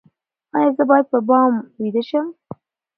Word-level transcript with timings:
ایا 0.55 0.69
زه 0.77 0.83
باید 0.89 1.05
په 1.11 1.19
بام 1.27 1.53
ویده 1.81 2.03
شم؟ 2.09 2.27